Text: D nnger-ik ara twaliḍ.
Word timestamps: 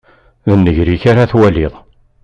D 0.47 0.49
nnger-ik 0.59 1.03
ara 1.11 1.29
twaliḍ. 1.31 1.73